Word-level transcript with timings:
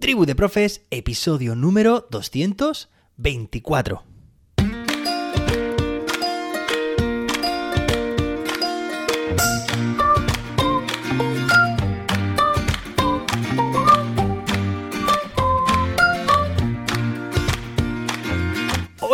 Tribu 0.00 0.24
de 0.24 0.34
Profes, 0.34 0.86
episodio 0.90 1.54
número 1.54 2.08
224. 2.10 4.09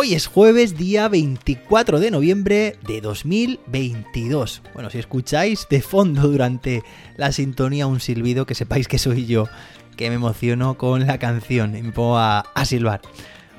Hoy 0.07 0.13
es 0.13 0.27
jueves, 0.27 0.77
día 0.77 1.09
24 1.09 1.99
de 1.99 2.11
noviembre 2.11 2.79
de 2.87 3.01
2022. 3.01 4.61
Bueno, 4.73 4.89
si 4.89 4.99
escucháis 4.99 5.67
de 5.69 5.81
fondo 5.81 6.29
durante 6.29 6.81
la 7.17 7.33
sintonía 7.33 7.87
un 7.87 7.99
silbido, 7.99 8.45
que 8.45 8.55
sepáis 8.55 8.87
que 8.87 8.99
soy 8.99 9.25
yo 9.25 9.49
que 9.97 10.07
me 10.07 10.15
emociono 10.15 10.77
con 10.77 11.05
la 11.05 11.17
canción 11.17 11.75
y 11.75 11.81
me 11.81 11.91
pongo 11.91 12.17
a, 12.17 12.45
silbar. 12.63 13.01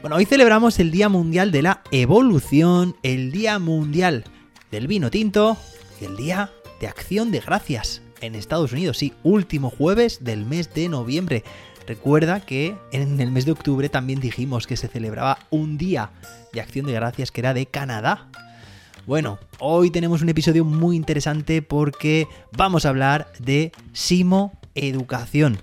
Bueno, 0.00 0.16
hoy 0.16 0.24
celebramos 0.24 0.78
el 0.78 0.90
Día 0.90 1.10
Mundial 1.10 1.52
de 1.52 1.60
la 1.60 1.82
Evolución, 1.90 2.96
el 3.02 3.30
Día 3.30 3.59
Mundial 3.59 4.24
del 4.70 4.87
Vino 4.87 5.10
Tinto 5.10 5.59
y 6.01 6.06
el 6.06 6.16
Día 6.16 6.51
de 6.80 6.87
Acción 6.87 7.30
de 7.30 7.40
Gracias 7.40 8.01
en 8.23 8.34
Estados 8.34 8.73
Unidos. 8.73 8.96
Sí, 8.96 9.12
último 9.23 9.68
jueves 9.68 10.24
del 10.24 10.46
mes 10.46 10.73
de 10.73 10.88
noviembre. 10.88 11.45
Recuerda 11.88 12.41
que 12.41 12.77
en 12.92 13.19
el 13.19 13.30
mes 13.30 13.47
de 13.47 13.52
octubre 13.52 13.88
también 13.88 14.20
dijimos 14.20 14.66
que 14.66 14.77
se 14.77 14.88
celebraba 14.88 15.38
un 15.48 15.79
día 15.79 16.10
de 16.52 16.60
acción 16.60 16.84
de 16.84 16.92
gracias 16.92 17.30
que 17.30 17.41
era 17.41 17.55
de 17.55 17.65
Canadá. 17.65 18.29
Bueno, 19.06 19.38
hoy 19.59 19.91
tenemos 19.91 20.20
un 20.20 20.29
episodio 20.29 20.66
muy 20.66 20.96
interesante 20.96 21.62
porque 21.62 22.29
vamos 22.55 22.84
a 22.84 22.91
hablar 22.91 23.32
de 23.38 23.73
Simo 23.95 24.52
Educación 24.74 25.59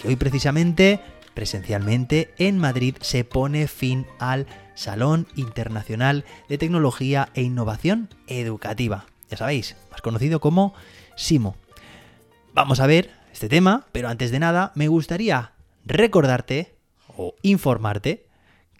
que 0.00 0.08
hoy 0.08 0.16
precisamente, 0.16 0.98
presencialmente, 1.34 2.32
en 2.38 2.56
Madrid 2.56 2.96
se 3.02 3.24
pone 3.24 3.68
fin 3.68 4.06
al 4.18 4.46
Salón 4.74 5.26
Internacional 5.36 6.24
de 6.48 6.56
Tecnología 6.56 7.28
e 7.34 7.42
Innovación 7.42 8.08
Educativa. 8.28 9.04
Ya 9.28 9.36
sabéis, 9.36 9.76
más 9.90 10.00
conocido 10.00 10.40
como 10.40 10.72
SIMO. 11.16 11.54
Vamos 12.54 12.80
a 12.80 12.86
ver 12.86 13.10
este 13.30 13.50
tema, 13.50 13.84
pero 13.92 14.08
antes 14.08 14.30
de 14.30 14.38
nada 14.38 14.72
me 14.74 14.88
gustaría 14.88 15.52
recordarte 15.86 16.76
o 17.16 17.34
informarte 17.42 18.26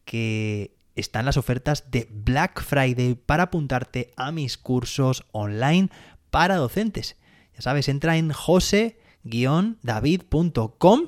que 0.05 0.77
están 0.95 1.25
las 1.25 1.39
ofertas 1.39 1.91
de 1.91 2.07
Black 2.11 2.63
Friday 2.63 3.15
para 3.15 3.45
apuntarte 3.45 4.13
a 4.17 4.33
mis 4.33 4.59
cursos 4.59 5.25
online 5.33 5.89
para 6.31 6.57
docentes. 6.57 7.17
Ya 7.55 7.63
sabes, 7.63 7.89
entra 7.89 8.19
en 8.19 8.33
jose 8.33 8.99
david.com 9.23 11.07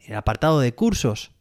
en 0.00 0.12
el 0.12 0.16
apartado 0.16 0.60
de 0.60 0.74
cursos 0.74 1.32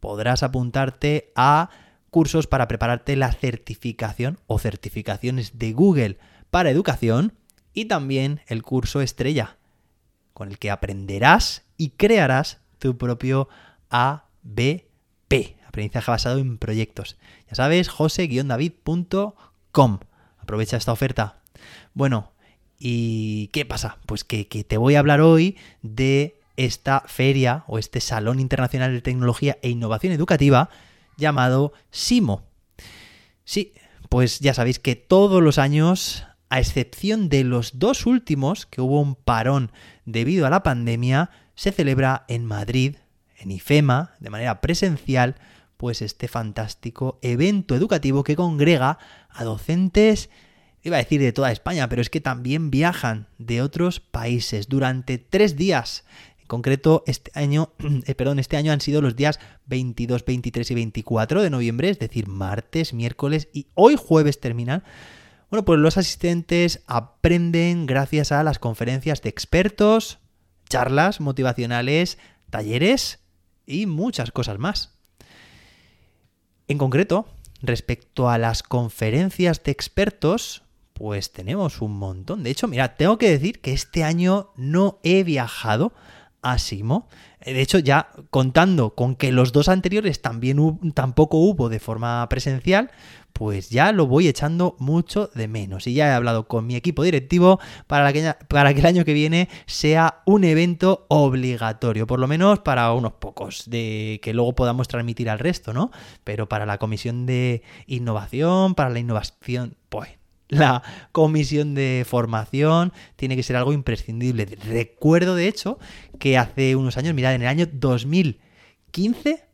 podrás 0.00 0.42
apuntarte 0.42 1.32
a 1.34 1.70
cursos 2.10 2.46
para 2.46 2.68
prepararte 2.68 3.16
la 3.16 3.32
certificación 3.32 4.38
o 4.46 4.58
certificaciones 4.58 5.58
de 5.58 5.72
Google 5.72 6.18
para 6.50 6.70
educación 6.70 7.34
y 7.72 7.86
también 7.86 8.40
el 8.46 8.62
curso 8.62 9.00
estrella 9.00 9.58
con 10.32 10.50
el 10.50 10.58
que 10.58 10.70
aprenderás 10.70 11.64
y 11.76 11.90
crearás 11.90 12.60
tu 12.78 12.96
propio 12.96 13.48
ABP, 13.90 15.56
aprendizaje 15.66 16.10
basado 16.10 16.38
en 16.38 16.58
proyectos. 16.58 17.16
Ya 17.48 17.54
sabes, 17.54 17.88
jose-david.com. 17.88 19.98
Aprovecha 20.38 20.76
esta 20.76 20.92
oferta. 20.92 21.42
Bueno, 21.94 22.32
¿Y 22.78 23.48
qué 23.48 23.64
pasa? 23.64 23.98
Pues 24.06 24.24
que, 24.24 24.44
te 24.44 24.76
voy 24.76 24.94
a 24.94 24.98
hablar 24.98 25.20
hoy 25.20 25.56
de 25.82 26.40
esta 26.56 27.02
feria 27.06 27.64
o 27.66 27.78
este 27.78 28.00
Salón 28.00 28.40
Internacional 28.40 28.92
de 28.92 29.02
Tecnología 29.02 29.58
e 29.62 29.70
Innovación 29.70 30.12
Educativa 30.12 30.70
llamado 31.16 31.72
SIMO. 31.90 32.44
Sí, 33.44 33.72
pues 34.08 34.40
ya 34.40 34.54
sabéis 34.54 34.78
que 34.78 34.96
todos 34.96 35.42
los 35.42 35.58
años, 35.58 36.24
a 36.50 36.60
excepción 36.60 37.28
de 37.28 37.44
los 37.44 37.78
dos 37.78 38.06
últimos, 38.06 38.66
que 38.66 38.80
hubo 38.80 39.00
un 39.00 39.14
parón 39.14 39.72
debido 40.04 40.46
a 40.46 40.50
la 40.50 40.62
pandemia, 40.62 41.30
se 41.56 41.72
celebra 41.72 42.24
en 42.28 42.44
Madrid, 42.44 42.96
en 43.38 43.50
IFEMA, 43.50 44.14
de 44.20 44.30
manera 44.30 44.60
presencial, 44.60 45.34
pues 45.76 46.00
este 46.00 46.28
fantástico 46.28 47.18
evento 47.22 47.74
educativo 47.74 48.22
que 48.22 48.36
congrega 48.36 48.98
a 49.30 49.44
docentes 49.44 50.30
iba 50.82 50.96
a 50.96 51.00
decir 51.00 51.20
de 51.20 51.32
toda 51.32 51.50
España, 51.50 51.88
pero 51.88 52.00
es 52.00 52.10
que 52.10 52.20
también 52.20 52.70
viajan 52.70 53.26
de 53.38 53.60
otros 53.60 53.98
países 53.98 54.68
durante 54.68 55.18
tres 55.18 55.56
días. 55.56 56.04
En 56.38 56.46
concreto, 56.46 57.02
este 57.06 57.32
año, 57.34 57.72
eh, 58.06 58.14
perdón, 58.14 58.38
este 58.38 58.56
año 58.56 58.72
han 58.72 58.80
sido 58.80 59.02
los 59.02 59.16
días 59.16 59.40
22, 59.66 60.24
23 60.24 60.70
y 60.70 60.74
24 60.74 61.42
de 61.42 61.50
noviembre, 61.50 61.90
es 61.90 61.98
decir, 61.98 62.28
martes, 62.28 62.94
miércoles 62.94 63.48
y 63.52 63.66
hoy 63.74 63.96
jueves 63.96 64.38
terminan. 64.38 64.84
Bueno, 65.50 65.64
pues 65.64 65.80
los 65.80 65.96
asistentes 65.96 66.82
aprenden 66.86 67.86
gracias 67.86 68.30
a 68.30 68.42
las 68.44 68.58
conferencias 68.58 69.22
de 69.22 69.28
expertos, 69.28 70.18
charlas 70.68 71.20
motivacionales, 71.20 72.18
talleres 72.50 73.20
y 73.66 73.86
muchas 73.86 74.30
cosas 74.30 74.58
más. 74.58 74.92
En 76.68 76.78
concreto, 76.78 77.26
respecto 77.62 78.28
a 78.28 78.38
las 78.38 78.62
conferencias 78.62 79.62
de 79.62 79.72
expertos, 79.72 80.62
pues 80.92 81.32
tenemos 81.32 81.82
un 81.82 81.98
montón. 81.98 82.42
De 82.42 82.50
hecho, 82.50 82.68
mira, 82.68 82.96
tengo 82.96 83.18
que 83.18 83.30
decir 83.30 83.60
que 83.60 83.72
este 83.72 84.02
año 84.02 84.52
no 84.56 84.98
he 85.02 85.24
viajado 85.24 85.92
a 86.42 86.58
Simo. 86.58 87.08
Eh, 87.40 87.52
de 87.52 87.62
hecho, 87.62 87.78
ya 87.78 88.08
contando 88.30 88.94
con 88.94 89.16
que 89.16 89.32
los 89.32 89.52
dos 89.52 89.68
anteriores 89.68 90.22
también 90.22 90.78
tampoco 90.94 91.38
hubo 91.38 91.68
de 91.68 91.80
forma 91.80 92.28
presencial, 92.28 92.90
pues 93.32 93.68
ya 93.68 93.92
lo 93.92 94.06
voy 94.06 94.28
echando 94.28 94.76
mucho 94.78 95.30
de 95.34 95.46
menos. 95.46 95.86
Y 95.86 95.94
ya 95.94 96.08
he 96.08 96.12
hablado 96.12 96.48
con 96.48 96.66
mi 96.66 96.74
equipo 96.74 97.02
directivo 97.02 97.60
para 97.86 98.12
que, 98.12 98.34
para 98.48 98.72
que 98.72 98.80
el 98.80 98.86
año 98.86 99.04
que 99.04 99.12
viene 99.12 99.48
sea 99.66 100.22
un 100.24 100.44
evento 100.44 101.04
obligatorio, 101.08 102.06
por 102.06 102.18
lo 102.18 102.28
menos 102.28 102.60
para 102.60 102.92
unos 102.92 103.12
pocos, 103.12 103.68
de 103.68 104.20
que 104.22 104.32
luego 104.32 104.54
podamos 104.54 104.88
transmitir 104.88 105.28
al 105.28 105.38
resto, 105.38 105.74
¿no? 105.74 105.90
Pero 106.24 106.48
para 106.48 106.64
la 106.64 106.78
comisión 106.78 107.26
de 107.26 107.62
innovación, 107.86 108.74
para 108.74 108.88
la 108.90 109.00
innovación, 109.00 109.76
pues 109.90 110.08
la 110.48 110.82
comisión 111.12 111.74
de 111.74 112.04
formación 112.08 112.92
tiene 113.16 113.36
que 113.36 113.42
ser 113.42 113.56
algo 113.56 113.72
imprescindible. 113.72 114.46
Recuerdo, 114.68 115.34
de 115.34 115.48
hecho, 115.48 115.78
que 116.18 116.38
hace 116.38 116.76
unos 116.76 116.96
años, 116.96 117.14
mirad, 117.14 117.34
en 117.34 117.42
el 117.42 117.48
año 117.48 117.66
2015, 117.70 119.44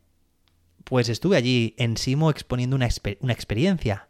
pues 0.83 1.09
estuve 1.09 1.37
allí 1.37 1.75
en 1.77 1.97
Simo 1.97 2.29
exponiendo 2.29 2.75
una, 2.75 2.85
experiencia. 2.85 4.07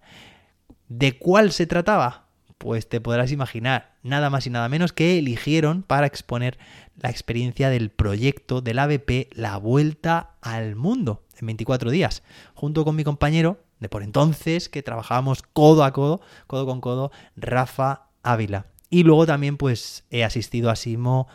¿De 0.90 1.18
cuál 1.18 1.52
se 1.52 1.68
trataba? 1.68 2.28
Pues 2.58 2.88
te 2.88 3.02
podrás 3.02 3.32
imaginar, 3.32 3.96
nada 4.04 4.30
más 4.30 4.48
y 4.48 4.50
nada 4.50 4.70
menos 4.70 4.94
que 4.94 5.18
eligieron 5.18 5.84
para 5.84 6.08
exponer 6.08 6.58
la 6.98 7.10
experiencia 7.10 7.70
del 7.70 7.90
proyecto 7.90 8.62
del 8.62 8.80
ABP 8.80 9.30
La 9.34 9.58
Vuelta 9.58 10.36
al 10.42 10.76
Mundo 10.76 11.24
en 11.40 11.48
24 11.48 11.92
días, 11.92 12.24
junto 12.54 12.86
con 12.86 12.96
mi 12.96 13.04
compañero 13.04 13.64
de 13.79 13.89
por 13.89 14.03
entonces, 14.03 14.69
que 14.69 14.84
trabajábamos 14.84 15.41
codo 15.41 15.84
a 15.84 15.91
codo, 15.91 16.22
codo 16.47 16.66
con 16.66 16.81
codo, 16.81 17.11
Rafa 17.35 18.07
Ávila. 18.23 18.67
Y 18.89 19.03
luego 19.03 19.25
también 19.25 19.57
pues 19.57 20.06
he 20.09 20.23
asistido 20.23 20.69
a 20.69 20.75
Simo 20.75 21.28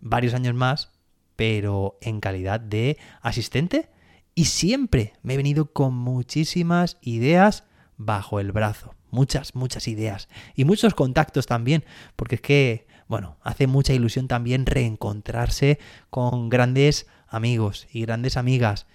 varios 0.00 0.34
años 0.34 0.54
más, 0.54 0.90
pero 1.36 1.98
en 2.00 2.20
calidad 2.20 2.60
de 2.60 2.98
asistente. 3.22 3.88
Y 4.34 4.46
siempre 4.46 5.14
me 5.22 5.34
he 5.34 5.36
venido 5.36 5.72
con 5.72 5.94
muchísimas 5.94 6.98
ideas 7.00 7.64
bajo 7.96 8.40
el 8.40 8.52
brazo. 8.52 8.94
Muchas, 9.10 9.54
muchas 9.54 9.86
ideas. 9.86 10.28
Y 10.56 10.64
muchos 10.64 10.94
contactos 10.94 11.46
también, 11.46 11.84
porque 12.16 12.34
es 12.34 12.40
que, 12.40 12.86
bueno, 13.06 13.36
hace 13.42 13.68
mucha 13.68 13.92
ilusión 13.92 14.26
también 14.26 14.66
reencontrarse 14.66 15.78
con 16.10 16.48
grandes 16.48 17.06
amigos 17.28 17.86
y 17.92 18.02
grandes 18.02 18.36
amigas 18.36 18.86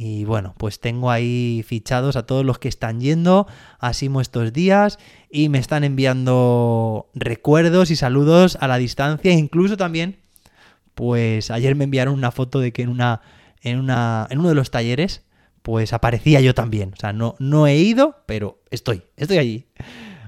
y 0.00 0.24
bueno, 0.24 0.54
pues 0.58 0.78
tengo 0.78 1.10
ahí 1.10 1.64
fichados 1.66 2.14
a 2.14 2.24
todos 2.24 2.44
los 2.44 2.60
que 2.60 2.68
están 2.68 3.00
yendo 3.00 3.48
a 3.80 3.92
Simo 3.92 4.20
estos 4.20 4.52
días 4.52 4.96
y 5.28 5.48
me 5.48 5.58
están 5.58 5.82
enviando 5.82 7.10
recuerdos 7.14 7.90
y 7.90 7.96
saludos 7.96 8.56
a 8.60 8.68
la 8.68 8.78
distancia. 8.78 9.32
Incluso 9.32 9.76
también, 9.76 10.20
pues 10.94 11.50
ayer 11.50 11.74
me 11.74 11.82
enviaron 11.82 12.14
una 12.14 12.30
foto 12.30 12.60
de 12.60 12.72
que 12.72 12.82
en 12.82 12.90
una, 12.90 13.22
en 13.60 13.80
una, 13.80 14.28
en 14.30 14.38
uno 14.38 14.50
de 14.50 14.54
los 14.54 14.70
talleres, 14.70 15.24
pues 15.62 15.92
aparecía 15.92 16.40
yo 16.40 16.54
también. 16.54 16.92
O 16.92 16.96
sea, 16.96 17.12
no, 17.12 17.34
no 17.40 17.66
he 17.66 17.76
ido, 17.78 18.22
pero 18.26 18.62
estoy, 18.70 19.02
estoy 19.16 19.38
allí. 19.38 19.66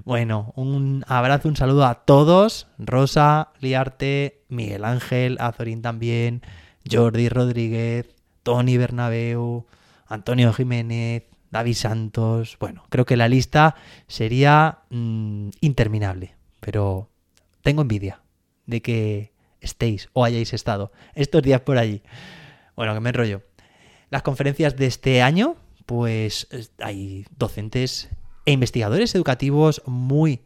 Bueno, 0.05 0.53
un 0.57 1.05
abrazo, 1.07 1.49
un 1.49 1.55
saludo 1.55 1.87
a 1.87 1.95
todos. 2.07 2.67
Rosa, 2.77 3.53
Liarte, 3.61 4.43
Miguel 4.49 4.85
Ángel, 4.85 5.37
Azorín 5.39 5.81
también, 5.81 6.43
Jordi 6.91 7.29
Rodríguez, 7.29 8.09
Tony 8.43 8.77
Bernabeu, 8.77 9.67
Antonio 10.07 10.53
Jiménez, 10.53 11.25
David 11.51 11.75
Santos. 11.75 12.57
Bueno, 12.59 12.85
creo 12.89 13.05
que 13.05 13.17
la 13.17 13.29
lista 13.29 13.77
sería 14.07 14.81
mm, 14.91 15.51
interminable, 15.61 16.35
pero 16.61 17.09
tengo 17.63 17.83
envidia 17.83 18.23
de 18.67 18.83
que 18.83 19.33
estéis 19.61 20.09
o 20.13 20.25
hayáis 20.25 20.53
estado 20.53 20.93
estos 21.15 21.43
días 21.43 21.61
por 21.61 21.79
allí. 21.79 22.03
Bueno, 22.77 22.95
que 22.95 23.01
me 23.01 23.11
enrollo. 23.11 23.43
Las 24.11 24.23
conferencias 24.23 24.77
de 24.77 24.87
este 24.87 25.23
año, 25.23 25.57
pues 25.87 26.49
hay 26.81 27.27
docentes 27.37 28.09
e 28.47 28.53
investigadores 28.53 29.15
educativos 29.15 29.83
muy 29.87 30.41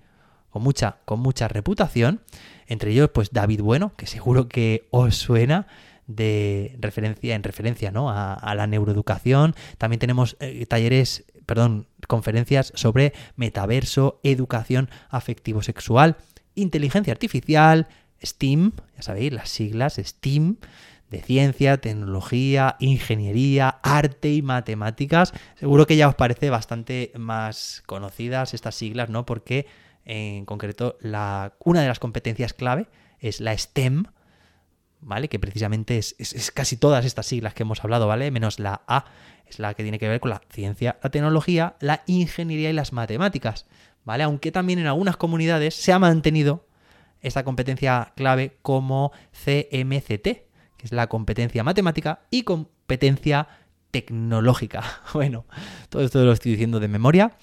con 0.51 0.63
mucha, 0.63 0.99
con 1.05 1.21
mucha 1.21 1.49
reputación. 1.49 2.21
Entre 2.67 2.93
ellos, 2.93 3.11
pues 3.13 3.31
David 3.33 3.61
Bueno, 3.61 3.93
que 3.97 4.07
seguro 4.07 4.49
que 4.49 4.87
os 4.91 5.17
suena 5.17 5.67
de 6.07 6.77
referencia 6.81 7.35
en 7.35 7.43
referencia 7.43 7.91
¿no? 7.91 8.11
a, 8.11 8.55
la 8.55 8.67
neuroeducación. 8.67 9.55
También 9.79 10.01
tenemos 10.01 10.37
eh, 10.41 10.67
talleres, 10.67 11.25
perdón, 11.47 11.87
conferencias 12.09 12.73
sobre 12.75 13.13
metaverso, 13.37 14.21
educación 14.23 14.91
afectivo-sexual, 15.11 16.17
inteligencia 16.55 17.13
artificial, 17.13 17.89
STEAM, 18.23 18.73
ya 18.97 19.03
sabéis, 19.03 19.33
las 19.33 19.51
siglas 19.51 20.01
STEAM, 20.03 20.57
de 21.11 21.23
ciencia, 21.23 21.77
tecnología, 21.79 22.77
ingeniería, 22.81 23.79
arte 23.83 24.33
y 24.33 24.43
matemáticas. 24.43 25.33
Seguro 25.55 25.87
que 25.87 25.97
ya 25.97 26.09
os 26.09 26.15
parece 26.15 26.51
bastante 26.51 27.13
más 27.17 27.83
conocidas 27.87 28.55
estas 28.55 28.75
siglas, 28.75 29.11
¿no? 29.11 29.25
Porque 29.25 29.67
en 30.05 30.45
concreto 30.45 30.97
la, 31.01 31.55
una 31.65 31.83
de 31.83 31.89
las 31.89 31.99
competencias 31.99 32.53
clave 32.53 32.89
es 33.21 33.41
la 33.41 33.57
STEM, 33.57 34.07
¿vale? 35.05 35.29
Que 35.29 35.39
precisamente 35.39 35.99
es, 35.99 36.17
es, 36.19 36.51
casi 36.51 36.77
todas 36.77 37.05
estas 37.05 37.27
siglas 37.27 37.55
que 37.55 37.63
hemos 37.63 37.83
hablado, 37.85 38.07
¿vale? 38.07 38.31
Menos 38.31 38.59
la 38.59 38.83
A, 38.87 39.05
es 39.47 39.59
la 39.59 39.75
que 39.75 39.83
tiene 39.83 39.99
que 39.99 40.09
ver 40.09 40.21
con 40.21 40.31
la 40.31 40.41
ciencia, 40.51 40.99
la 41.03 41.11
tecnología, 41.11 41.77
la 41.81 42.03
ingeniería 42.07 42.71
y 42.71 42.73
las 42.73 42.93
matemáticas, 42.93 43.67
¿vale? 44.05 44.25
Aunque 44.25 44.51
también 44.51 44.79
en 44.79 44.87
algunas 44.87 45.17
comunidades 45.17 45.75
se 45.75 45.93
ha 45.93 45.99
mantenido 45.99 46.67
esta 47.21 47.45
competencia 47.45 48.13
clave 48.17 48.59
como 48.63 49.13
CMCT, 49.33 50.25
que 50.25 50.83
es 50.83 50.93
la 50.93 51.07
competencia 51.09 51.65
matemática 51.65 52.21
y 52.31 52.43
competencia 52.43 53.49
tecnológica. 53.91 54.83
Bueno, 55.15 55.47
todo 55.89 56.03
esto 56.03 56.25
lo 56.25 56.33
estoy 56.33 56.53
diciendo 56.53 56.81
de 56.81 56.89
memoria. 56.89 57.37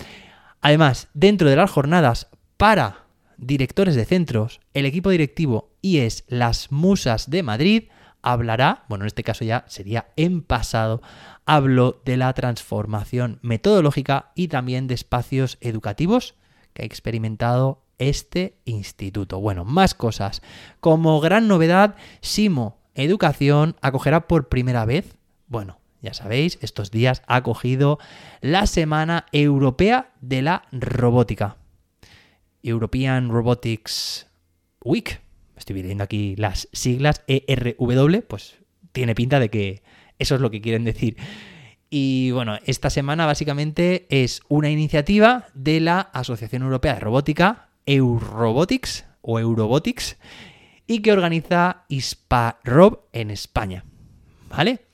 Además, 0.62 1.08
dentro 1.14 1.50
de 1.50 1.56
las 1.56 1.72
jornadas 1.72 2.30
para 2.58 3.06
directores 3.38 3.96
de 3.96 4.06
centros, 4.06 4.60
el 4.74 4.86
equipo 4.86 5.10
directivo 5.10 5.71
y 5.82 6.00
es 6.00 6.24
Las 6.28 6.72
Musas 6.72 7.30
de 7.30 7.44
Madrid 7.44 7.84
hablará, 8.22 8.86
bueno, 8.88 9.04
en 9.04 9.08
este 9.08 9.24
caso 9.24 9.44
ya 9.44 9.66
sería 9.68 10.08
en 10.16 10.42
pasado, 10.42 11.02
hablo 11.46 12.02
de 12.06 12.18
la 12.18 12.34
transformación 12.34 13.40
metodológica 13.42 14.32
y 14.36 14.48
también 14.48 14.88
de 14.88 14.94
espacios 14.94 15.58
educativos 15.62 16.36
que 16.74 16.84
ha 16.84 16.86
experimentado 16.86 17.84
este 17.98 18.58
instituto. 18.66 19.40
Bueno, 19.40 19.66
más 19.66 19.94
cosas. 19.94 20.42
Como 20.80 21.20
gran 21.20 21.48
novedad, 21.48 21.96
Simo 22.22 22.80
Educación 22.94 23.76
acogerá 23.82 24.28
por 24.28 24.50
primera 24.50 24.86
vez, 24.86 25.16
bueno, 25.48 25.80
ya 26.02 26.14
sabéis, 26.14 26.58
estos 26.62 26.92
días 26.92 27.22
ha 27.28 27.38
acogido 27.38 28.00
la 28.42 28.66
Semana 28.66 29.28
Europea 29.32 30.12
de 30.20 30.42
la 30.42 30.64
Robótica. 30.72 31.58
European 32.64 33.30
Robotics 33.30 34.28
Week. 34.84 35.22
Estoy 35.62 35.80
viendo 35.84 36.04
aquí 36.04 36.36
las 36.38 36.68
siglas 36.74 37.22
ERW, 37.28 38.24
pues 38.28 38.56
tiene 38.94 39.14
pinta 39.14 39.40
de 39.40 39.50
que 39.50 39.84
eso 40.18 40.34
es 40.34 40.42
lo 40.42 40.50
que 40.50 40.60
quieren 40.60 40.84
decir. 40.86 41.18
Y 41.88 42.32
bueno, 42.32 42.58
esta 42.66 42.90
semana 42.90 43.28
básicamente 43.28 44.08
es 44.10 44.42
una 44.48 44.72
iniciativa 44.72 45.46
de 45.54 45.80
la 45.80 46.00
Asociación 46.00 46.64
Europea 46.64 46.96
de 46.96 47.02
Robótica, 47.02 47.70
Eurobotics 47.86 49.06
o 49.22 49.38
Eurobotics, 49.38 50.18
y 50.88 51.04
que 51.04 51.12
organiza 51.12 51.86
ISPAROB 51.90 53.02
en 53.14 53.30
España. 53.30 53.86
¿Vale? 54.50 54.88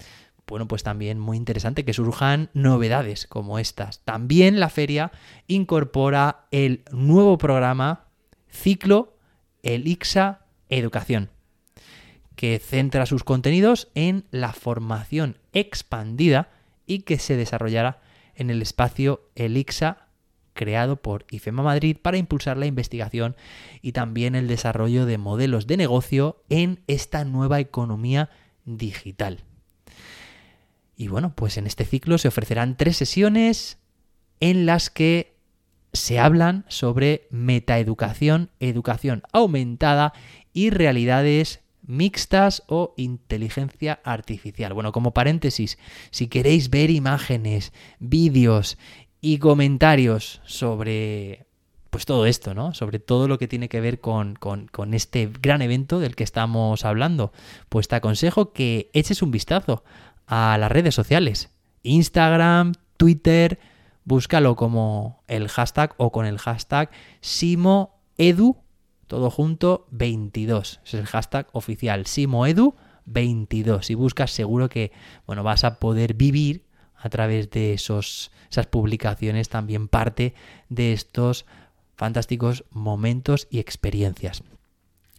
Bueno, 0.47 0.67
pues 0.67 0.83
también 0.83 1.17
muy 1.17 1.37
interesante 1.37 1.85
que 1.85 1.93
surjan 1.93 2.49
novedades 2.53 3.25
como 3.25 3.57
estas. 3.57 4.03
También 4.03 4.59
la 4.59 4.67
feria 4.67 5.13
incorpora 5.47 6.47
el 6.51 6.83
nuevo 6.91 7.37
programa 7.37 8.07
Ciclo 8.49 9.13
Elixa 9.63 10.46
Educación, 10.69 11.29
que 12.35 12.59
centra 12.59 13.05
sus 13.05 13.23
contenidos 13.23 13.89
en 13.95 14.25
la 14.31 14.53
formación 14.53 15.37
expandida 15.53 16.49
y 16.85 16.99
que 16.99 17.19
se 17.19 17.35
desarrollará 17.35 18.01
en 18.35 18.49
el 18.49 18.61
espacio 18.61 19.29
Elixa 19.35 20.07
creado 20.53 20.97
por 20.97 21.25
IFEMA 21.29 21.63
Madrid 21.63 21.97
para 22.01 22.17
impulsar 22.17 22.57
la 22.57 22.65
investigación 22.65 23.37
y 23.81 23.93
también 23.93 24.35
el 24.35 24.47
desarrollo 24.47 25.05
de 25.05 25.17
modelos 25.17 25.67
de 25.67 25.77
negocio 25.77 26.43
en 26.49 26.81
esta 26.87 27.23
nueva 27.23 27.59
economía 27.61 28.29
digital. 28.65 29.45
Y 30.97 31.07
bueno, 31.07 31.33
pues 31.35 31.57
en 31.57 31.67
este 31.67 31.85
ciclo 31.85 32.17
se 32.17 32.27
ofrecerán 32.27 32.75
tres 32.75 32.97
sesiones 32.97 33.77
en 34.39 34.65
las 34.65 34.89
que 34.89 35.37
se 35.93 36.19
hablan 36.19 36.65
sobre 36.67 37.27
metaeducación, 37.29 38.49
educación 38.59 39.23
aumentada 39.31 40.13
y 40.57 40.71
realidades 40.71 41.61
mixtas 41.85 42.63
o 42.65 42.95
inteligencia 42.97 43.99
artificial. 44.03 44.73
Bueno, 44.73 44.91
como 44.91 45.13
paréntesis, 45.13 45.77
si 46.09 46.29
queréis 46.29 46.71
ver 46.71 46.89
imágenes, 46.89 47.73
vídeos 47.99 48.79
y 49.21 49.37
comentarios 49.37 50.41
sobre 50.45 51.45
pues 51.91 52.07
todo 52.07 52.25
esto, 52.25 52.55
¿no? 52.55 52.73
Sobre 52.73 52.97
todo 52.97 53.27
lo 53.27 53.37
que 53.37 53.47
tiene 53.47 53.69
que 53.69 53.81
ver 53.81 54.01
con, 54.01 54.33
con, 54.33 54.67
con, 54.67 54.95
este 54.95 55.31
gran 55.41 55.61
evento 55.61 55.99
del 55.99 56.15
que 56.15 56.23
estamos 56.23 56.85
hablando, 56.85 57.31
pues 57.69 57.87
te 57.87 57.95
aconsejo 57.95 58.51
que 58.51 58.89
eches 58.93 59.21
un 59.21 59.29
vistazo 59.29 59.83
a 60.25 60.57
las 60.57 60.71
redes 60.71 60.95
sociales. 60.95 61.51
Instagram, 61.83 62.73
Twitter, 62.97 63.59
búscalo 64.05 64.55
como 64.55 65.21
el 65.27 65.49
hashtag 65.49 65.93
o 65.97 66.11
con 66.11 66.25
el 66.25 66.39
hashtag 66.39 66.89
SimoEdu, 67.21 68.57
todo 69.07 69.29
junto 69.31 69.87
22. 69.91 70.81
Es 70.85 70.93
el 70.93 71.05
hashtag 71.05 71.47
oficial 71.53 72.05
SimoEdu 72.05 72.75
22. 73.05 73.85
Si 73.85 73.95
buscas 73.95 74.31
seguro 74.31 74.69
que 74.69 74.91
bueno, 75.25 75.43
vas 75.43 75.63
a 75.63 75.79
poder 75.79 76.13
vivir 76.13 76.65
a 76.95 77.09
través 77.09 77.49
de 77.49 77.73
esos, 77.73 78.31
esas 78.51 78.67
publicaciones 78.67 79.49
también 79.49 79.87
parte 79.87 80.33
de 80.69 80.93
estos 80.93 81.45
fantásticos 81.95 82.65
momentos 82.69 83.47
y 83.49 83.59
experiencias. 83.59 84.43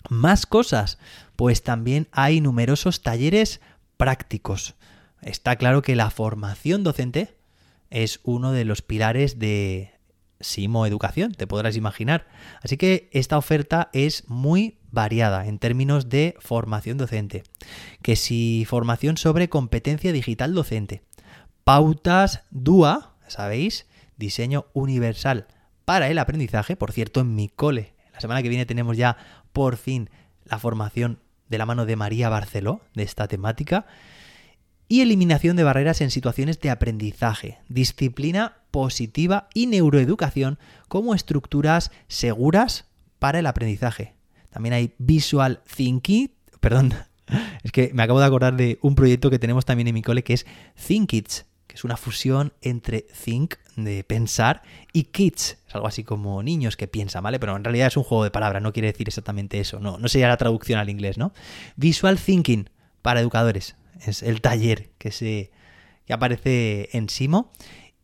Más 0.08 0.46
cosas, 0.46 0.98
pues 1.36 1.62
también 1.62 2.08
hay 2.12 2.40
numerosos 2.40 3.02
talleres 3.02 3.60
prácticos. 3.96 4.74
Está 5.22 5.56
claro 5.56 5.82
que 5.82 5.96
la 5.96 6.10
formación 6.10 6.84
docente 6.84 7.36
es 7.90 8.20
uno 8.22 8.52
de 8.52 8.64
los 8.64 8.82
pilares 8.82 9.38
de 9.38 9.97
Simo 10.40 10.86
Educación, 10.86 11.32
te 11.32 11.46
podrás 11.46 11.76
imaginar. 11.76 12.26
Así 12.62 12.76
que 12.76 13.10
esta 13.12 13.38
oferta 13.38 13.90
es 13.92 14.28
muy 14.28 14.78
variada 14.90 15.46
en 15.46 15.58
términos 15.58 16.08
de 16.08 16.36
formación 16.38 16.98
docente. 16.98 17.42
Que 18.02 18.16
si 18.16 18.64
formación 18.66 19.16
sobre 19.16 19.48
competencia 19.48 20.12
digital 20.12 20.54
docente, 20.54 21.02
pautas 21.64 22.44
DUA, 22.50 23.16
¿sabéis? 23.26 23.86
Diseño 24.16 24.66
universal 24.72 25.46
para 25.84 26.08
el 26.08 26.18
aprendizaje. 26.18 26.76
Por 26.76 26.92
cierto, 26.92 27.20
en 27.20 27.34
mi 27.34 27.48
cole, 27.48 27.94
la 28.12 28.20
semana 28.20 28.42
que 28.42 28.48
viene 28.48 28.66
tenemos 28.66 28.96
ya 28.96 29.16
por 29.52 29.76
fin 29.76 30.10
la 30.44 30.58
formación 30.58 31.20
de 31.48 31.58
la 31.58 31.66
mano 31.66 31.86
de 31.86 31.96
María 31.96 32.28
Barceló 32.28 32.80
de 32.94 33.02
esta 33.02 33.26
temática 33.28 33.86
y 34.88 35.02
eliminación 35.02 35.56
de 35.56 35.64
barreras 35.64 36.00
en 36.00 36.10
situaciones 36.10 36.60
de 36.60 36.70
aprendizaje, 36.70 37.58
disciplina 37.68 38.57
positiva 38.70 39.48
y 39.54 39.66
neuroeducación 39.66 40.58
como 40.88 41.14
estructuras 41.14 41.90
seguras 42.06 42.86
para 43.18 43.38
el 43.38 43.46
aprendizaje. 43.46 44.14
También 44.50 44.72
hay 44.72 44.94
Visual 44.98 45.62
Thinking, 45.76 46.30
perdón, 46.60 46.94
es 47.62 47.72
que 47.72 47.90
me 47.94 48.02
acabo 48.02 48.20
de 48.20 48.26
acordar 48.26 48.56
de 48.56 48.78
un 48.82 48.94
proyecto 48.94 49.30
que 49.30 49.38
tenemos 49.38 49.64
también 49.64 49.88
en 49.88 49.94
mi 49.94 50.02
cole 50.02 50.24
que 50.24 50.34
es 50.34 50.46
ThinkKids, 50.86 51.46
que 51.66 51.74
es 51.74 51.84
una 51.84 51.96
fusión 51.96 52.54
entre 52.62 53.06
think, 53.24 53.54
de 53.76 54.02
pensar, 54.02 54.62
y 54.92 55.04
kids, 55.04 55.58
es 55.68 55.74
algo 55.74 55.86
así 55.86 56.02
como 56.02 56.42
niños 56.42 56.76
que 56.76 56.88
piensan, 56.88 57.22
¿vale? 57.22 57.38
Pero 57.38 57.54
en 57.56 57.62
realidad 57.62 57.88
es 57.88 57.96
un 57.96 58.02
juego 58.02 58.24
de 58.24 58.30
palabras, 58.30 58.62
no 58.62 58.72
quiere 58.72 58.90
decir 58.90 59.06
exactamente 59.06 59.60
eso, 59.60 59.78
no, 59.78 59.98
no 59.98 60.08
sería 60.08 60.28
la 60.28 60.38
traducción 60.38 60.80
al 60.80 60.88
inglés, 60.88 61.18
¿no? 61.18 61.32
Visual 61.76 62.18
Thinking 62.18 62.70
para 63.02 63.20
educadores, 63.20 63.76
es 64.04 64.22
el 64.22 64.40
taller 64.40 64.90
que, 64.98 65.12
se, 65.12 65.50
que 66.06 66.12
aparece 66.12 66.88
en 66.92 67.08
Simo. 67.08 67.52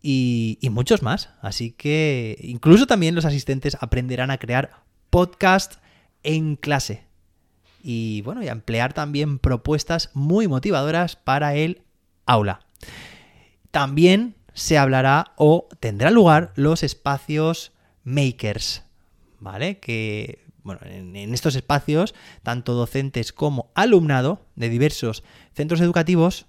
Y, 0.07 0.59
muchos 0.71 1.03
más. 1.03 1.31
Así 1.41 1.71
que 1.71 2.37
incluso 2.43 2.87
también 2.87 3.15
los 3.15 3.25
asistentes 3.25 3.79
aprenderán 3.81 4.31
a 4.31 4.37
crear 4.37 4.83
podcast 5.09 5.77
en 6.23 6.57
clase. 6.57 7.05
Y 7.83 8.21
bueno, 8.21 8.43
a 8.43 8.45
emplear 8.45 8.93
también 8.93 9.39
propuestas 9.39 10.11
muy 10.13 10.47
motivadoras 10.47 11.17
para 11.17 11.55
el 11.55 11.81
aula. 12.27 12.61
También 13.71 14.35
se 14.53 14.77
hablará 14.77 15.33
o 15.37 15.69
tendrá 15.81 16.11
lugar 16.11 16.53
los 16.55 16.83
espacios 16.83 17.73
makers, 18.05 18.85
¿vale? 19.41 19.79
Que 19.79 20.45
bueno, 20.65 20.81
en, 20.85 21.17
estos 21.33 21.57
espacios, 21.57 22.15
tanto 22.43 22.75
docentes 22.75 23.33
como 23.33 23.71
alumnado 23.75 24.45
de 24.55 24.69
diversos 24.69 25.25
centros 25.55 25.81
educativos 25.81 26.45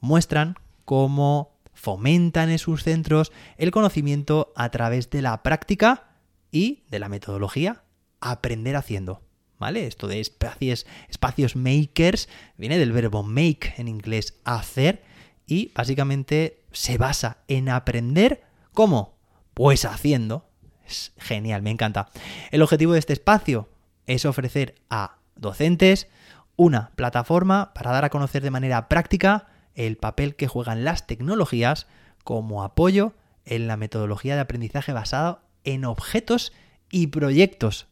muestran 0.00 0.56
cómo 0.84 1.57
fomentan 1.78 2.50
en 2.50 2.58
sus 2.58 2.82
centros 2.82 3.30
el 3.56 3.70
conocimiento 3.70 4.52
a 4.56 4.68
través 4.70 5.10
de 5.10 5.22
la 5.22 5.44
práctica 5.44 6.08
y 6.50 6.82
de 6.90 6.98
la 6.98 7.08
metodología 7.08 7.84
aprender 8.20 8.74
haciendo. 8.74 9.22
¿Vale? 9.60 9.86
Esto 9.86 10.08
de 10.08 10.20
espacios, 10.20 10.86
espacios 11.08 11.56
makers 11.56 12.28
viene 12.56 12.78
del 12.78 12.92
verbo 12.92 13.22
make 13.22 13.74
en 13.76 13.88
inglés, 13.88 14.38
hacer, 14.44 15.02
y 15.46 15.72
básicamente 15.74 16.64
se 16.72 16.98
basa 16.98 17.38
en 17.48 17.68
aprender 17.68 18.42
cómo. 18.72 19.16
Pues 19.54 19.84
haciendo. 19.84 20.48
Es 20.86 21.12
genial, 21.16 21.62
me 21.62 21.70
encanta. 21.70 22.08
El 22.50 22.62
objetivo 22.62 22.92
de 22.92 22.98
este 22.98 23.12
espacio 23.12 23.68
es 24.06 24.24
ofrecer 24.24 24.74
a 24.90 25.18
docentes 25.36 26.08
una 26.56 26.90
plataforma 26.96 27.72
para 27.72 27.92
dar 27.92 28.04
a 28.04 28.10
conocer 28.10 28.42
de 28.42 28.50
manera 28.50 28.88
práctica 28.88 29.48
el 29.78 29.96
papel 29.96 30.34
que 30.34 30.48
juegan 30.48 30.84
las 30.84 31.06
tecnologías 31.06 31.86
como 32.24 32.64
apoyo 32.64 33.14
en 33.44 33.68
la 33.68 33.76
metodología 33.76 34.34
de 34.34 34.40
aprendizaje 34.40 34.92
basado 34.92 35.40
en 35.64 35.84
objetos 35.84 36.52
y 36.90 37.06
proyectos. 37.06 37.86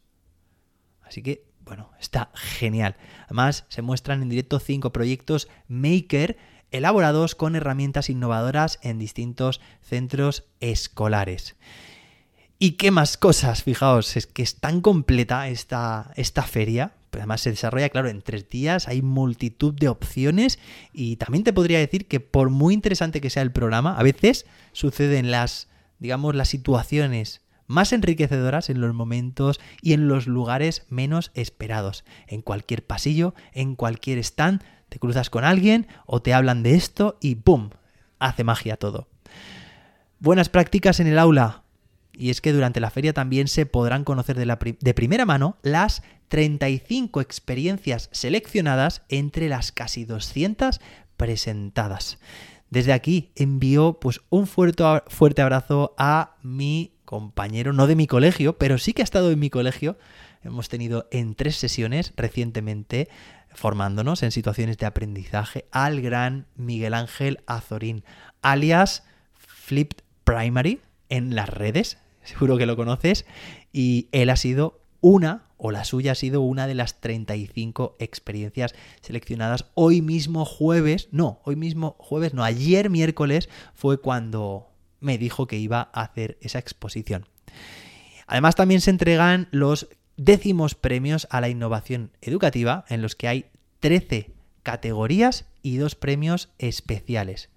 Así 1.01 1.23
que, 1.23 1.45
bueno, 1.61 1.91
está 1.99 2.29
genial. 2.35 2.97
Además, 3.25 3.65
se 3.69 3.81
muestran 3.81 4.21
en 4.21 4.29
directo 4.29 4.59
cinco 4.59 4.91
proyectos 4.91 5.47
Maker 5.69 6.37
elaborados 6.71 7.35
con 7.35 7.55
herramientas 7.55 8.09
innovadoras 8.09 8.79
en 8.81 8.99
distintos 8.99 9.61
centros 9.81 10.43
escolares. 10.59 11.55
¿Y 12.59 12.71
qué 12.71 12.91
más 12.91 13.15
cosas? 13.15 13.63
Fijaos, 13.63 14.17
es 14.17 14.27
que 14.27 14.43
es 14.43 14.59
tan 14.59 14.81
completa 14.81 15.47
esta, 15.47 16.11
esta 16.15 16.43
feria. 16.43 16.96
Además 17.13 17.41
se 17.41 17.51
desarrolla, 17.51 17.89
claro, 17.89 18.09
en 18.09 18.21
tres 18.21 18.49
días, 18.49 18.87
hay 18.87 19.01
multitud 19.01 19.73
de 19.73 19.89
opciones 19.89 20.59
y 20.93 21.15
también 21.17 21.43
te 21.43 21.53
podría 21.53 21.79
decir 21.79 22.07
que 22.07 22.19
por 22.19 22.49
muy 22.49 22.73
interesante 22.73 23.21
que 23.21 23.29
sea 23.29 23.43
el 23.43 23.51
programa, 23.51 23.97
a 23.97 24.03
veces 24.03 24.45
suceden 24.71 25.31
las, 25.31 25.69
digamos, 25.99 26.35
las 26.35 26.49
situaciones 26.49 27.41
más 27.67 27.91
enriquecedoras 27.91 28.69
en 28.69 28.81
los 28.81 28.93
momentos 28.93 29.59
y 29.81 29.93
en 29.93 30.07
los 30.07 30.27
lugares 30.27 30.85
menos 30.89 31.31
esperados. 31.33 32.05
En 32.27 32.41
cualquier 32.41 32.85
pasillo, 32.85 33.35
en 33.53 33.75
cualquier 33.75 34.19
stand, 34.19 34.63
te 34.89 34.99
cruzas 34.99 35.29
con 35.29 35.43
alguien 35.43 35.87
o 36.05 36.21
te 36.21 36.33
hablan 36.33 36.63
de 36.63 36.75
esto 36.75 37.17
y 37.21 37.35
¡pum! 37.35 37.69
Hace 38.19 38.43
magia 38.43 38.77
todo. 38.77 39.09
Buenas 40.19 40.49
prácticas 40.49 40.99
en 40.99 41.07
el 41.07 41.19
aula. 41.19 41.63
Y 42.17 42.31
es 42.31 42.41
que 42.41 42.51
durante 42.51 42.79
la 42.79 42.89
feria 42.89 43.13
también 43.13 43.47
se 43.47 43.65
podrán 43.65 44.03
conocer 44.03 44.35
de, 44.37 44.93
primera 44.93 45.25
mano 45.25 45.57
las 45.61 46.01
35 46.29 47.21
experiencias 47.21 48.09
seleccionadas 48.11 49.03
entre 49.09 49.49
las 49.49 49.71
casi 49.71 50.03
200 50.03 50.81
presentadas. 51.15 52.17
Desde 52.69 52.91
aquí 52.91 53.31
envío 53.35 53.99
pues 53.99 54.21
un 54.29 54.47
fuerte, 54.47 54.83
fuerte 55.07 55.41
abrazo 55.41 55.93
a 55.97 56.35
mi 56.41 56.95
compañero, 57.05 57.71
no 57.71 57.87
de 57.87 57.95
mi 57.95 58.07
colegio, 58.07 58.57
pero 58.57 58.77
sí 58.77 58.93
que 58.93 59.03
ha 59.03 59.05
estado 59.05 59.31
en 59.31 59.39
mi 59.39 59.49
colegio. 59.49 59.97
Hemos 60.43 60.69
tenido 60.69 61.07
en 61.11 61.35
tres 61.35 61.55
sesiones 61.55 62.13
recientemente 62.17 63.09
formándonos 63.53 64.23
en 64.23 64.31
situaciones 64.31 64.77
de 64.77 64.85
aprendizaje 64.85 65.65
al 65.71 66.01
gran 66.01 66.47
Miguel 66.55 66.93
Ángel 66.93 67.39
Azorín, 67.47 68.03
alias 68.41 69.03
Flipped 69.35 70.03
Primary 70.23 70.81
en 71.09 71.35
las 71.35 71.49
redes, 71.49 71.97
seguro 72.27 72.57
que 72.57 72.65
lo 72.65 72.75
conoces, 72.75 73.25
y 73.71 74.07
él 74.11 74.29
ha 74.29 74.35
sido 74.35 74.81
una, 75.01 75.45
o 75.57 75.71
la 75.71 75.85
suya 75.85 76.11
ha 76.11 76.15
sido 76.15 76.41
una 76.41 76.67
de 76.67 76.75
las 76.75 76.99
35 76.99 77.95
experiencias 77.99 78.75
seleccionadas 79.01 79.65
hoy 79.73 80.01
mismo 80.01 80.45
jueves, 80.45 81.09
no, 81.11 81.39
hoy 81.43 81.55
mismo 81.55 81.95
jueves, 81.99 82.33
no, 82.33 82.43
ayer 82.43 82.89
miércoles 82.89 83.49
fue 83.73 83.99
cuando 83.99 84.69
me 84.99 85.17
dijo 85.17 85.47
que 85.47 85.57
iba 85.57 85.89
a 85.93 86.01
hacer 86.01 86.37
esa 86.41 86.59
exposición. 86.59 87.27
Además 88.27 88.55
también 88.55 88.81
se 88.81 88.89
entregan 88.89 89.47
los 89.51 89.87
décimos 90.17 90.75
premios 90.75 91.27
a 91.29 91.41
la 91.41 91.49
innovación 91.49 92.11
educativa, 92.21 92.85
en 92.89 93.01
los 93.01 93.15
que 93.15 93.27
hay 93.27 93.45
13 93.79 94.31
categorías 94.63 95.45
y 95.61 95.77
dos 95.77 95.95
premios 95.95 96.49
especiales. 96.57 97.49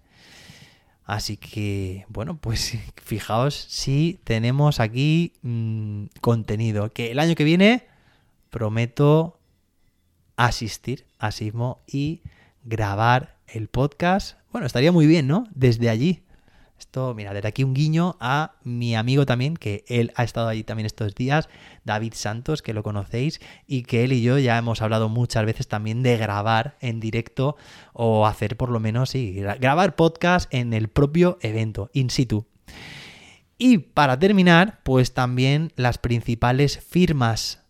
Así 1.04 1.36
que, 1.36 2.04
bueno, 2.08 2.36
pues 2.36 2.76
fijaos 3.02 3.54
si 3.54 4.20
tenemos 4.24 4.80
aquí 4.80 5.32
mm, 5.42 6.04
contenido. 6.20 6.90
Que 6.92 7.10
el 7.10 7.18
año 7.18 7.34
que 7.34 7.44
viene 7.44 7.86
prometo 8.50 9.38
asistir 10.36 11.06
a 11.18 11.32
Sismo 11.32 11.80
y 11.86 12.22
grabar 12.64 13.36
el 13.46 13.68
podcast. 13.68 14.38
Bueno, 14.52 14.66
estaría 14.66 14.92
muy 14.92 15.06
bien, 15.06 15.26
¿no? 15.26 15.46
Desde 15.54 15.88
allí. 15.90 16.22
Esto, 16.80 17.14
mira, 17.14 17.34
desde 17.34 17.46
aquí 17.46 17.62
un 17.62 17.74
guiño 17.74 18.16
a 18.20 18.54
mi 18.64 18.96
amigo 18.96 19.26
también, 19.26 19.54
que 19.54 19.84
él 19.86 20.12
ha 20.16 20.24
estado 20.24 20.48
allí 20.48 20.64
también 20.64 20.86
estos 20.86 21.14
días, 21.14 21.50
David 21.84 22.14
Santos, 22.16 22.62
que 22.62 22.72
lo 22.72 22.82
conocéis, 22.82 23.38
y 23.66 23.82
que 23.82 24.02
él 24.02 24.14
y 24.14 24.22
yo 24.22 24.38
ya 24.38 24.56
hemos 24.56 24.80
hablado 24.80 25.10
muchas 25.10 25.44
veces 25.44 25.68
también 25.68 26.02
de 26.02 26.16
grabar 26.16 26.78
en 26.80 26.98
directo 26.98 27.56
o 27.92 28.26
hacer 28.26 28.56
por 28.56 28.70
lo 28.70 28.80
menos, 28.80 29.10
sí, 29.10 29.34
grabar 29.60 29.94
podcast 29.94 30.52
en 30.54 30.72
el 30.72 30.88
propio 30.88 31.38
evento, 31.42 31.90
in 31.92 32.08
situ. 32.08 32.46
Y 33.58 33.76
para 33.76 34.18
terminar, 34.18 34.80
pues 34.82 35.12
también 35.12 35.74
las 35.76 35.98
principales 35.98 36.78
firmas 36.78 37.60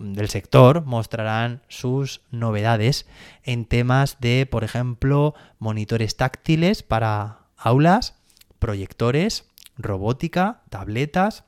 del 0.00 0.28
sector 0.28 0.84
mostrarán 0.84 1.62
sus 1.68 2.20
novedades 2.30 3.06
en 3.42 3.64
temas 3.64 4.20
de, 4.20 4.44
por 4.44 4.64
ejemplo, 4.64 5.34
monitores 5.58 6.18
táctiles 6.18 6.82
para 6.82 7.45
aulas, 7.66 8.14
proyectores, 8.60 9.44
robótica, 9.76 10.62
tabletas 10.70 11.44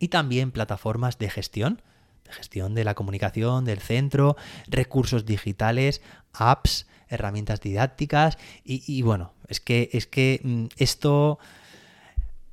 y 0.00 0.08
también 0.08 0.50
plataformas 0.50 1.18
de 1.18 1.30
gestión, 1.30 1.82
de 2.24 2.32
gestión 2.32 2.74
de 2.74 2.82
la 2.82 2.94
comunicación, 2.96 3.64
del 3.64 3.78
centro, 3.78 4.36
recursos 4.66 5.26
digitales, 5.26 6.02
apps, 6.32 6.88
herramientas 7.08 7.60
didácticas 7.60 8.38
y, 8.64 9.02
bueno, 9.02 9.32
es 9.46 9.60
que, 9.60 9.90
es 9.92 10.08
que 10.08 10.40
mm, 10.42 10.64
esto, 10.78 11.38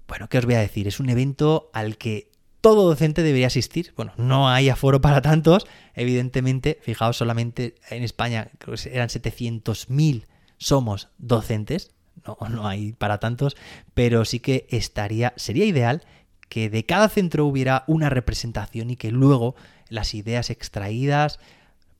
bueno, 0.07 0.29
¿qué 0.29 0.37
os 0.37 0.45
voy 0.45 0.53
a 0.53 0.59
decir? 0.59 0.87
Es 0.87 0.99
un 0.99 1.09
evento 1.09 1.71
al 1.73 1.97
que 1.97 2.29
todo 2.61 2.87
docente 2.87 3.23
debería 3.23 3.47
asistir. 3.47 3.93
Bueno, 3.95 4.13
no 4.17 4.49
hay 4.49 4.69
aforo 4.69 5.01
para 5.01 5.21
tantos, 5.23 5.65
evidentemente, 5.95 6.77
fijaos 6.83 7.17
solamente 7.17 7.73
en 7.89 8.03
España 8.03 8.49
eran 8.91 9.09
700.000 9.09 10.25
somos 10.59 11.09
docentes, 11.17 11.91
no, 12.27 12.49
no 12.49 12.67
hay 12.67 12.93
para 12.93 13.19
tantos, 13.19 13.55
pero 13.93 14.25
sí 14.25 14.39
que 14.39 14.67
estaría, 14.69 15.33
sería 15.37 15.65
ideal 15.65 16.03
que 16.49 16.69
de 16.69 16.85
cada 16.85 17.09
centro 17.09 17.45
hubiera 17.45 17.83
una 17.87 18.09
representación 18.09 18.89
y 18.89 18.95
que 18.95 19.11
luego 19.11 19.55
las 19.89 20.13
ideas 20.13 20.49
extraídas 20.49 21.39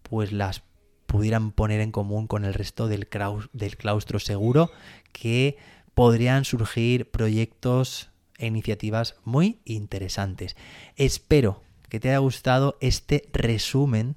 pues 0.04 0.32
las 0.32 0.64
pudieran 1.06 1.52
poner 1.52 1.82
en 1.82 1.92
común 1.92 2.28
con 2.28 2.46
el 2.46 2.54
resto 2.54 2.88
del, 2.88 3.08
del 3.54 3.78
claustro 3.78 4.20
seguro 4.20 4.72
que 5.12 5.58
podrían 5.94 6.46
surgir 6.46 7.10
proyectos 7.10 8.10
e 8.38 8.46
iniciativas 8.48 9.16
muy 9.24 9.60
interesantes. 9.66 10.56
Espero 10.96 11.64
que 11.90 12.00
te 12.00 12.10
haya 12.10 12.20
gustado 12.20 12.78
este 12.82 13.28
resumen 13.34 14.16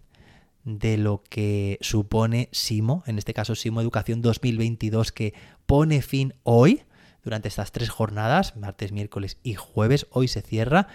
de 0.65 0.99
lo 0.99 1.23
que 1.29 1.79
supone 1.81 2.49
SIMO, 2.53 3.03
en 3.07 3.19
este 3.19 3.35
caso 3.35 3.55
SIMO 3.55 3.81
Educación 3.81 4.23
2022, 4.23 5.13
que 5.13 5.35
pone 5.67 6.03
fin 6.03 6.35
hoy, 6.43 6.83
durante 7.23 7.49
estas 7.49 7.73
tres 7.73 7.91
jornadas, 7.91 8.57
martes, 8.57 8.93
miércoles 8.93 9.39
y 9.43 9.55
jueves, 9.55 10.07
hoy 10.11 10.29
se 10.29 10.43
cierra. 10.43 10.87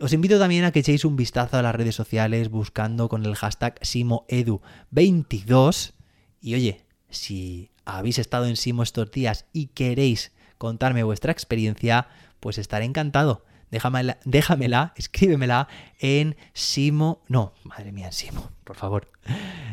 Os 0.00 0.12
invito 0.12 0.38
también 0.38 0.62
a 0.64 0.70
que 0.72 0.80
echéis 0.80 1.04
un 1.04 1.16
vistazo 1.16 1.58
a 1.58 1.62
las 1.62 1.74
redes 1.74 1.94
sociales 1.94 2.50
buscando 2.50 3.08
con 3.08 3.24
el 3.26 3.34
hashtag 3.34 3.78
SimoEdu22. 3.80 5.92
Y 6.40 6.54
oye, 6.54 6.86
si 7.10 7.70
habéis 7.84 8.18
estado 8.18 8.46
en 8.46 8.56
Simo 8.56 8.82
estos 8.82 9.10
días 9.10 9.44
y 9.52 9.66
queréis 9.66 10.32
contarme 10.58 11.02
vuestra 11.02 11.32
experiencia, 11.32 12.08
pues 12.40 12.56
estaré 12.58 12.86
encantado 12.86 13.44
déjamela, 13.70 14.18
déjamela, 14.24 14.92
escríbemela 14.96 15.68
en 15.98 16.36
Simo. 16.52 17.22
No, 17.28 17.52
madre 17.64 17.92
mía, 17.92 18.06
en 18.06 18.12
Simo, 18.12 18.50
por 18.64 18.76
favor. 18.76 19.10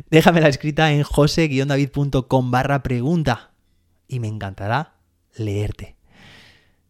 Déjamela 0.09 0.47
escrita 0.47 0.91
en 0.91 1.03
jose-david.com 1.03 2.51
barra 2.51 2.83
pregunta 2.83 3.51
y 4.07 4.19
me 4.19 4.27
encantará 4.27 4.95
leerte. 5.35 5.95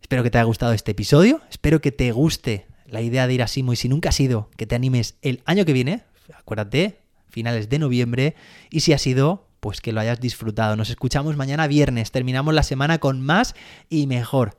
Espero 0.01 0.23
que 0.23 0.29
te 0.29 0.37
haya 0.37 0.45
gustado 0.45 0.73
este 0.73 0.91
episodio, 0.91 1.41
espero 1.49 1.81
que 1.81 1.91
te 1.91 2.11
guste 2.11 2.67
la 2.85 3.01
idea 3.01 3.25
de 3.25 3.33
ir 3.33 3.41
a 3.41 3.47
Simo 3.47 3.73
y 3.73 3.75
si 3.75 3.89
nunca 3.89 4.09
has 4.09 4.19
ido, 4.19 4.49
que 4.57 4.67
te 4.67 4.75
animes 4.75 5.15
el 5.21 5.41
año 5.45 5.65
que 5.65 5.73
viene, 5.73 6.03
acuérdate, 6.37 6.99
finales 7.29 7.69
de 7.69 7.79
noviembre, 7.79 8.35
y 8.69 8.81
si 8.81 8.93
has 8.93 9.01
sido, 9.01 9.47
pues 9.59 9.81
que 9.81 9.91
lo 9.91 10.01
hayas 10.01 10.19
disfrutado. 10.19 10.75
Nos 10.75 10.89
escuchamos 10.89 11.35
mañana 11.35 11.67
viernes, 11.67 12.11
terminamos 12.11 12.53
la 12.53 12.63
semana 12.63 12.99
con 12.99 13.21
más 13.21 13.55
y 13.89 14.07
mejor. 14.07 14.57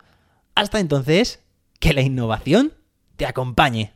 Hasta 0.54 0.80
entonces, 0.80 1.43
que 1.84 1.92
la 1.92 2.00
innovación 2.00 2.72
te 3.16 3.26
acompañe. 3.26 3.92